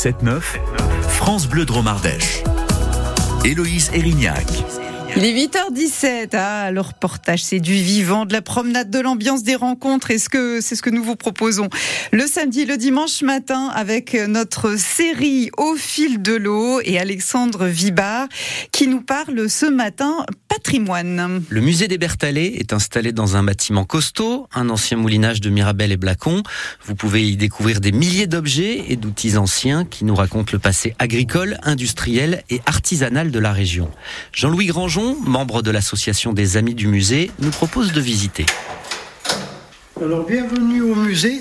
[0.00, 0.40] 7-9,
[1.08, 2.42] France Bleu Dromardèche.
[3.44, 4.46] Héloïse Erignac.
[5.16, 6.30] Il est 8h17.
[6.34, 10.10] Ah, le reportage, c'est du vivant, de la promenade, de l'ambiance, des rencontres.
[10.12, 11.68] Est-ce que c'est ce que nous vous proposons
[12.12, 18.28] le samedi, le dimanche matin avec notre série Au fil de l'eau et Alexandre Vibard
[18.72, 21.42] qui nous parle ce matin patrimoine.
[21.48, 25.92] Le musée des Berthalets est installé dans un bâtiment costaud, un ancien moulinage de Mirabel
[25.92, 26.42] et Blacon.
[26.84, 30.94] Vous pouvez y découvrir des milliers d'objets et d'outils anciens qui nous racontent le passé
[30.98, 33.90] agricole, industriel et artisanal de la région.
[34.32, 38.46] Jean-Louis Grangeon membre de l'association des Amis du Musée, nous propose de visiter.
[40.00, 41.40] Alors, bienvenue au musée.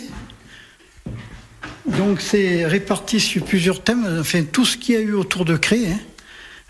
[1.85, 4.17] Donc, c'est réparti sur plusieurs thèmes.
[4.19, 5.91] Enfin, tout ce qu'il y a eu autour de Cré.
[5.91, 5.99] Hein.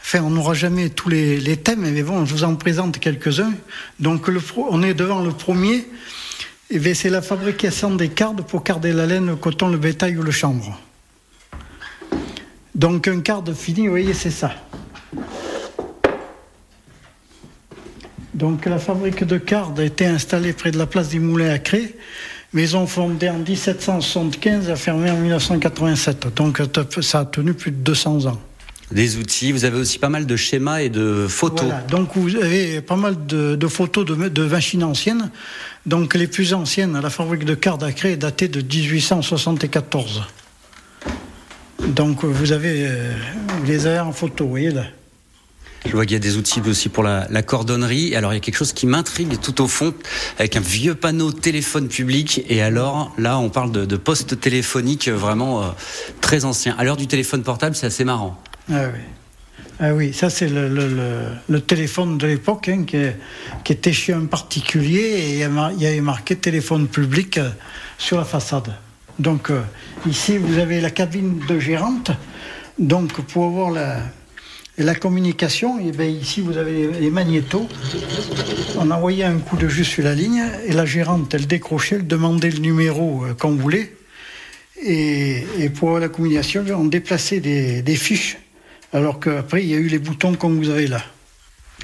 [0.02, 3.54] Enfin, on n'aura jamais tous les, thèmes, mais bon, je vous en présente quelques-uns.
[4.00, 5.88] Donc, le, on est devant le premier.
[6.70, 10.22] Et c'est la fabrication des cardes pour carder la laine, le coton, le bétail ou
[10.22, 10.80] le chambre.
[12.76, 14.52] Donc, un carde fini, vous voyez, c'est ça.
[18.40, 21.60] Donc la fabrique de cardes a été installée près de la place des Moulins à
[21.60, 21.94] Cré.
[22.54, 26.28] Maison fondée en 1775 a fermé en 1987.
[26.38, 26.62] Donc
[27.02, 28.40] ça a tenu plus de 200 ans.
[28.92, 31.66] Des outils, vous avez aussi pas mal de schémas et de photos.
[31.66, 35.32] Voilà, donc vous avez pas mal de, photos de, machines anciennes.
[35.86, 40.24] Donc les plus anciennes, la fabrique de cartes à Cré est datée de 1874.
[41.90, 43.12] Donc vous avez, euh,
[43.60, 44.86] vous les avez en photo, vous voyez là.
[45.86, 48.16] Je vois qu'il y a des outils aussi pour la, cordonnerie.
[48.16, 49.94] Alors il y a quelque chose qui m'intrigue tout au fond,
[50.38, 52.44] avec un vieux panneau téléphone public.
[52.50, 55.68] Et alors là, on parle de, poste téléphonique vraiment euh,
[56.22, 56.76] très ancien.
[56.78, 58.42] À l'heure du téléphone portable, c'est assez marrant.
[58.72, 59.00] Ah oui.
[59.82, 65.34] Ah oui, ça c'est le, téléphone de l'époque hein, qui, était chez un particulier et
[65.36, 67.50] il y avait marqué téléphone public euh,
[67.98, 68.74] sur la façade.
[69.20, 69.62] Donc euh,
[70.06, 72.12] ici vous avez la cabine de gérante.
[72.78, 74.02] Donc pour avoir la,
[74.80, 77.68] et la communication, eh bien ici vous avez les magnétos.
[78.78, 82.08] On envoyait un coup de jus sur la ligne et la gérante, elle décrochait, elle
[82.08, 83.94] demandait le numéro euh, qu'on voulait.
[84.82, 85.44] Et,
[85.76, 88.38] pour la communication, on déplaçait des, des fiches,
[88.94, 91.04] alors qu'après il y a eu les boutons comme vous avez là.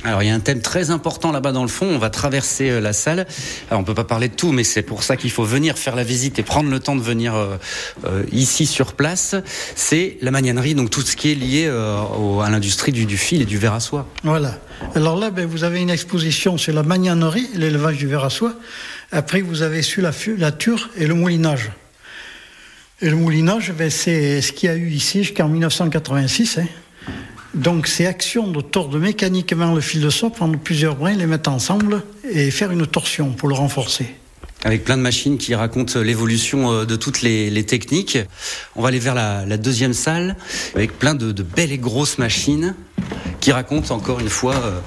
[0.04, 2.70] Alors il y a un thème très important là-bas dans le fond, on va traverser
[2.70, 3.26] euh, la salle.
[3.70, 5.96] Alors on peut pas parler de tout, mais c'est pour ça qu'il faut venir faire
[5.96, 7.58] la visite et prendre le temps de venir euh,
[8.06, 9.36] euh, ici sur place.
[9.76, 13.58] C'est la magnanerie, donc tout ce qui est lié à l'industrie du, fil et du
[13.58, 14.08] verre à soie.
[14.24, 14.60] Voilà.
[14.94, 18.54] Alors là, ben, vous avez une exposition sur la magnanerie, l'élevage du verre à soie.
[19.12, 21.72] Après, vous avez sur la, ture et le moulinage.
[23.02, 26.60] Et le moulinage, ben, c'est ce qu'il y a eu ici jusqu'en 1986.
[26.60, 26.66] Hein.
[27.56, 31.50] Donc c'est action de tordre mécaniquement le fil de soie, prendre plusieurs brins, les mettre
[31.50, 34.08] ensemble et faire une torsion pour le renforcer.
[34.66, 38.18] Avec plein de machines qui racontent l'évolution euh, de toutes les, techniques.
[38.76, 40.36] On va aller vers la, deuxième salle
[40.76, 42.76] avec plein de, belles et grosses machines
[43.40, 44.80] qui racontent encore une fois euh,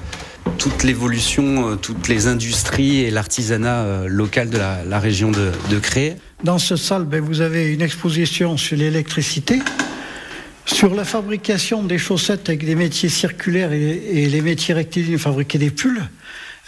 [0.59, 6.17] toute l'évolution, euh, toutes les industries et l'artisanat local de la, région de, de Cré.
[6.43, 9.59] Dans cette salle, ben, vous avez une exposition sur l'électricité.
[10.73, 15.71] Sur la fabrication des chaussettes avec des métiers circulaires et, les métiers rectilignes, fabriquer des
[15.71, 16.01] pulls.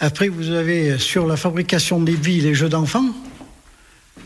[0.00, 3.06] Après, vous avez sur la fabrication des billes les jeux d'enfants,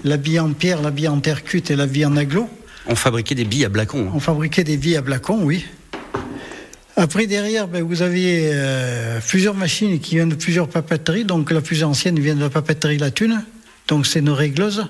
[0.03, 2.49] la bille en pierre, la bille en terre cuite et la bille en aglo.
[2.87, 4.07] On fabriquait des billes à blacon.
[4.09, 4.13] Hein.
[4.15, 5.67] On fabriquait des billes à blacon, oui.
[6.97, 11.27] Après, derrière, ben, vous aviez euh, plusieurs machines qui viennent de plusieurs papeteries.
[11.27, 13.45] Donc, la plus ancienne vient de la papeterie La Thune.
[13.89, 14.89] Donc, c'est nos régleuses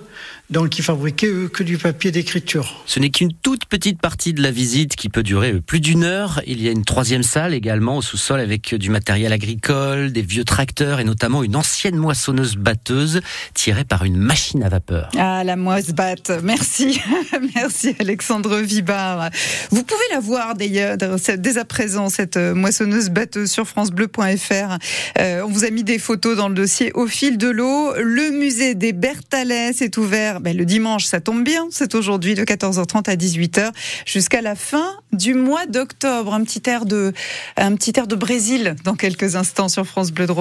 [0.49, 2.83] donc ils fabriquaient eux que du papier d'écriture.
[2.87, 6.41] Ce n'est qu'une toute petite partie de la visite qui peut durer plus d'une heure.
[6.47, 10.45] Il y a une troisième salle également au sous-sol avec du matériel agricole, des vieux
[10.45, 13.23] tracteurs et notamment une ancienne moissonneuse batteuse
[13.55, 15.11] tirée par une machine à vapeur.
[15.19, 17.01] Ah la moisse batte, merci,
[17.57, 19.31] merci Alexandre Vibard.
[19.71, 24.79] Vous pouvez la voir d'ailleurs dès à présent cette moissonneuse batteuse sur francebleu.fr.
[25.19, 27.95] Euh, on vous a mis des photos dans le dossier au fil de l'eau.
[27.97, 32.45] Le musée des Berthalais est ouvert ben, le dimanche, ça tombe bien, c'est aujourd'hui de
[32.45, 33.71] 14h30 à 18h
[34.05, 36.35] jusqu'à la fin du mois d'octobre.
[36.35, 37.13] Un petit air de,
[37.57, 40.33] un petit air de Brésil dans quelques instants sur France Bleu de